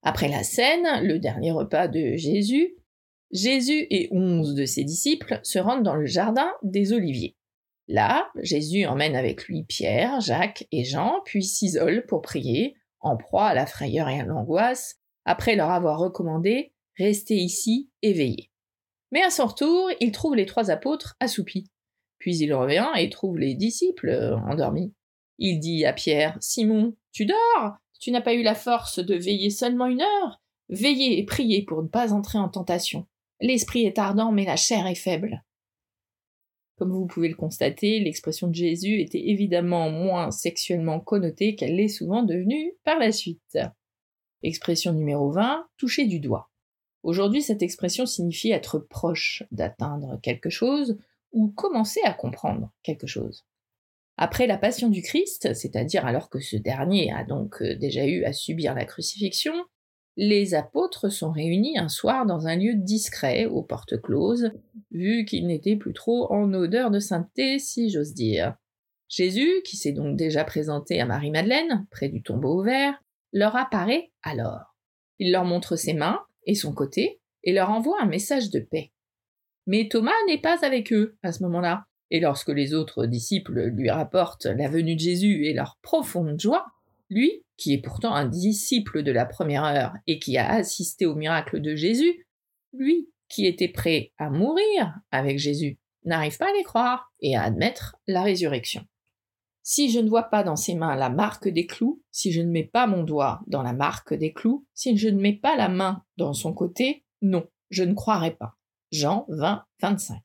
Après 0.04 0.28
la 0.28 0.44
scène, 0.44 0.88
le 1.04 1.20
dernier 1.20 1.52
repas 1.52 1.88
de 1.88 2.16
Jésus, 2.16 2.76
Jésus 3.32 3.88
et 3.90 4.10
onze 4.12 4.56
de 4.56 4.66
ses 4.66 4.84
disciples 4.84 5.40
se 5.44 5.60
rendent 5.60 5.84
dans 5.84 5.96
le 5.96 6.06
jardin 6.06 6.52
des 6.64 6.92
Oliviers. 6.92 7.38
Là, 7.88 8.30
Jésus 8.42 8.86
emmène 8.86 9.16
avec 9.16 9.46
lui 9.46 9.64
Pierre, 9.64 10.20
Jacques 10.22 10.68
et 10.72 10.84
Jean, 10.84 11.22
puis 11.26 11.44
s'isole 11.44 12.06
pour 12.06 12.22
prier, 12.22 12.76
en 13.00 13.18
proie 13.18 13.48
à 13.48 13.54
la 13.54 13.66
frayeur 13.66 14.10
et 14.10 14.20
à 14.20 14.26
l'angoisse, 14.26 15.00
après 15.26 15.56
leur 15.56 15.72
avoir 15.72 16.00
recommandé 16.00 16.74
Restez 16.98 17.36
ici 17.36 17.90
et 18.02 18.14
veillez. 18.14 18.52
Mais 19.12 19.22
à 19.22 19.30
son 19.30 19.48
retour, 19.48 19.90
il 20.00 20.12
trouve 20.12 20.36
les 20.36 20.46
trois 20.46 20.72
apôtres 20.72 21.16
assoupis. 21.20 21.72
Puis 22.20 22.38
il 22.38 22.54
revient 22.54 22.88
et 22.98 23.10
trouve 23.10 23.38
les 23.38 23.56
disciples 23.56 24.10
euh, 24.10 24.38
endormis. 24.38 24.94
Il 25.38 25.60
dit 25.60 25.86
à 25.86 25.94
Pierre 25.94 26.38
Simon, 26.40 26.96
tu 27.12 27.26
dors? 27.26 27.78
Tu 28.02 28.10
n'as 28.10 28.22
pas 28.22 28.34
eu 28.34 28.42
la 28.42 28.56
force 28.56 28.98
de 28.98 29.14
veiller 29.14 29.52
seulement 29.52 29.86
une 29.86 30.02
heure 30.02 30.42
Veillez 30.70 31.20
et 31.20 31.24
priez 31.24 31.62
pour 31.62 31.84
ne 31.84 31.88
pas 31.88 32.14
entrer 32.14 32.40
en 32.40 32.50
tentation. 32.50 33.06
L'esprit 33.42 33.86
est 33.86 34.00
ardent, 34.00 34.32
mais 34.32 34.44
la 34.44 34.56
chair 34.56 34.88
est 34.88 34.96
faible. 34.96 35.44
Comme 36.78 36.92
vous 36.92 37.06
pouvez 37.06 37.30
le 37.30 37.36
constater, 37.36 38.00
l'expression 38.00 38.48
de 38.48 38.56
Jésus 38.56 39.02
était 39.02 39.30
évidemment 39.30 39.92
moins 39.92 40.32
sexuellement 40.32 41.00
connotée 41.00 41.56
qu'elle 41.56 41.76
l'est 41.76 41.90
souvent 41.90 42.24
devenue 42.24 42.74
par 42.84 42.98
la 42.98 43.12
suite. 43.12 43.60
Expression 44.42 44.94
numéro 44.94 45.30
20, 45.30 45.68
toucher 45.78 46.06
du 46.06 46.20
doigt. 46.20 46.50
Aujourd'hui, 47.04 47.44
cette 47.44 47.62
expression 47.62 48.08
signifie 48.08 48.50
être 48.50 48.80
proche 48.80 49.44
d'atteindre 49.52 50.20
quelque 50.24 50.50
chose 50.50 50.98
ou 51.34 51.50
commencer 51.50 52.02
à 52.04 52.14
comprendre 52.14 52.72
quelque 52.82 53.06
chose. 53.06 53.46
Après 54.24 54.46
la 54.46 54.60
passion 54.60 54.90
du 54.90 55.02
Christ, 55.02 55.56
c'est-à-dire 55.56 56.06
alors 56.06 56.30
que 56.30 56.40
ce 56.40 56.56
dernier 56.56 57.12
a 57.12 57.24
donc 57.24 57.64
déjà 57.64 58.06
eu 58.06 58.24
à 58.24 58.34
subir 58.34 58.76
la 58.76 58.86
crucifixion, 58.86 59.52
les 60.16 60.54
apôtres 60.54 61.12
sont 61.12 61.32
réunis 61.32 61.80
un 61.80 61.90
soir 61.90 62.28
dans 62.28 62.46
un 62.46 62.56
lieu 62.56 62.76
discret, 62.76 63.48
aux 63.48 63.64
portes 63.64 64.00
closes, 64.00 64.52
vu 64.92 65.26
qu'ils 65.26 65.48
n'étaient 65.48 65.76
plus 65.76 65.94
trop 65.94 66.32
en 66.32 66.54
odeur 66.54 66.92
de 66.92 67.00
sainteté, 67.00 67.58
si 67.58 67.90
j'ose 67.90 68.14
dire. 68.14 68.54
Jésus, 69.10 69.64
qui 69.66 69.76
s'est 69.76 69.92
donc 69.92 70.18
déjà 70.18 70.44
présenté 70.44 71.02
à 71.02 71.08
Marie-Madeleine, 71.08 71.88
près 71.90 72.10
du 72.10 72.22
tombeau 72.22 72.60
ouvert, 72.60 73.02
leur 73.34 73.56
apparaît 73.56 74.12
alors. 74.22 74.76
Il 75.18 75.32
leur 75.32 75.46
montre 75.46 75.76
ses 75.76 75.96
mains 75.96 76.20
et 76.46 76.54
son 76.54 76.76
côté, 76.76 77.22
et 77.44 77.54
leur 77.54 77.72
envoie 77.72 78.00
un 78.00 78.08
message 78.08 78.52
de 78.52 78.60
paix. 78.60 78.92
Mais 79.66 79.88
Thomas 79.90 80.12
n'est 80.28 80.42
pas 80.42 80.64
avec 80.64 80.94
eux 80.94 81.18
à 81.24 81.32
ce 81.32 81.42
moment-là, 81.42 81.88
et 82.12 82.20
lorsque 82.20 82.50
les 82.50 82.74
autres 82.74 83.06
disciples 83.06 83.68
lui 83.70 83.90
rapportent 83.90 84.46
la 84.46 84.70
venue 84.70 84.96
de 84.96 85.00
Jésus 85.00 85.46
et 85.46 85.54
leur 85.54 85.78
profonde 85.82 86.40
joie, 86.40 86.68
lui, 87.10 87.44
qui 87.58 87.74
est 87.74 87.82
pourtant 87.82 88.14
un 88.14 88.26
disciple 88.26 89.02
de 89.02 89.12
la 89.12 89.26
première 89.26 89.64
heure 89.64 89.94
et 90.08 90.20
qui 90.20 90.38
a 90.38 90.50
assisté 90.52 91.06
au 91.06 91.16
miracle 91.16 91.62
de 91.62 91.76
Jésus, 91.76 92.28
lui, 92.74 93.10
qui 93.30 93.46
était 93.46 93.70
prêt 93.70 94.12
à 94.18 94.30
mourir 94.30 94.94
avec 95.12 95.40
Jésus, 95.40 95.80
n'arrive 96.04 96.38
pas 96.38 96.50
à 96.50 96.54
les 96.54 96.64
croire 96.64 97.12
et 97.20 97.36
à 97.36 97.44
admettre 97.44 97.96
la 98.08 98.24
résurrection. 98.24 98.86
Si 99.64 99.92
je 99.92 100.00
ne 100.00 100.10
vois 100.10 100.24
pas 100.24 100.44
dans 100.44 100.56
ses 100.56 100.76
mains 100.76 100.96
la 100.96 101.10
marque 101.10 101.48
des 101.48 101.68
clous, 101.68 102.02
si 102.12 102.32
je 102.32 102.42
ne 102.42 102.52
mets 102.52 102.64
pas 102.64 102.88
mon 102.88 103.04
doigt 103.04 103.42
dans 103.48 103.62
la 103.62 103.74
marque 103.74 104.14
des 104.14 104.34
clous, 104.34 104.66
si 104.74 104.98
je 104.98 105.08
ne 105.08 105.22
mets 105.22 105.36
pas 105.36 105.56
la 105.56 105.70
main 105.70 106.04
dans 106.18 106.34
son 106.34 106.54
côté, 106.54 107.06
non, 107.22 107.48
je 107.70 107.84
ne 107.84 107.94
croirai 107.94 108.32
pas. 108.32 108.58
Jean 108.92 109.26
20, 109.30 109.64
25. 109.82 110.20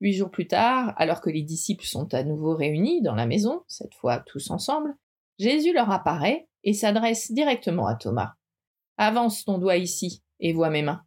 Huit 0.00 0.14
jours 0.14 0.30
plus 0.30 0.46
tard, 0.46 0.94
alors 0.96 1.20
que 1.20 1.30
les 1.30 1.42
disciples 1.42 1.84
sont 1.84 2.12
à 2.14 2.22
nouveau 2.22 2.54
réunis 2.54 3.02
dans 3.02 3.14
la 3.14 3.26
maison, 3.26 3.62
cette 3.66 3.94
fois 3.94 4.20
tous 4.26 4.50
ensemble, 4.50 4.94
Jésus 5.38 5.72
leur 5.72 5.90
apparaît 5.90 6.48
et 6.64 6.72
s'adresse 6.72 7.32
directement 7.32 7.86
à 7.86 7.94
Thomas. 7.94 8.34
Avance 8.96 9.44
ton 9.44 9.58
doigt 9.58 9.76
ici 9.76 10.22
et 10.40 10.52
vois 10.52 10.70
mes 10.70 10.82
mains. 10.82 11.02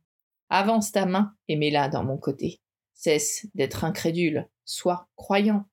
Avance 0.50 0.92
ta 0.92 1.06
main 1.06 1.34
et 1.48 1.56
mets-la 1.56 1.90
dans 1.90 2.04
mon 2.04 2.18
côté. 2.18 2.62
Cesse 2.94 3.48
d'être 3.56 3.84
incrédule, 3.84 4.50
sois 4.66 5.08
croyant. 5.16 5.66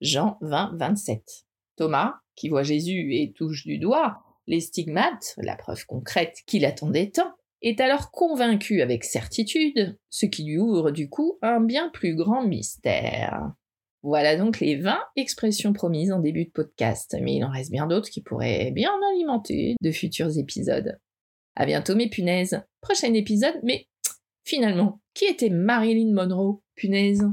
Jean 0.00 0.38
20, 0.42 0.76
27. 0.76 1.46
Thomas, 1.76 2.20
qui 2.34 2.48
voit 2.48 2.62
Jésus 2.62 3.14
et 3.14 3.32
touche 3.32 3.64
du 3.64 3.78
doigt 3.78 4.22
les 4.46 4.60
stigmates, 4.60 5.34
la 5.38 5.56
preuve 5.56 5.84
concrète 5.86 6.38
qu'il 6.46 6.64
attendait 6.64 7.10
tant, 7.10 7.34
est 7.62 7.80
alors 7.80 8.10
convaincu 8.10 8.80
avec 8.80 9.04
certitude, 9.04 9.98
ce 10.10 10.26
qui 10.26 10.44
lui 10.44 10.58
ouvre 10.58 10.90
du 10.90 11.08
coup 11.08 11.38
un 11.42 11.60
bien 11.60 11.88
plus 11.88 12.14
grand 12.14 12.46
mystère. 12.46 13.52
Voilà 14.02 14.36
donc 14.36 14.60
les 14.60 14.76
20 14.76 14.98
expressions 15.16 15.72
promises 15.72 16.12
en 16.12 16.20
début 16.20 16.44
de 16.44 16.50
podcast, 16.50 17.16
mais 17.20 17.34
il 17.34 17.44
en 17.44 17.50
reste 17.50 17.70
bien 17.70 17.86
d'autres 17.86 18.10
qui 18.10 18.22
pourraient 18.22 18.70
bien 18.70 18.92
alimenter 19.12 19.74
de 19.80 19.90
futurs 19.90 20.38
épisodes. 20.38 20.98
À 21.56 21.66
bientôt 21.66 21.96
mes 21.96 22.08
punaises. 22.08 22.62
Prochain 22.80 23.12
épisode, 23.14 23.58
mais 23.64 23.88
finalement, 24.44 25.00
qui 25.14 25.24
était 25.24 25.50
Marilyn 25.50 26.12
Monroe, 26.12 26.62
punaise? 26.76 27.26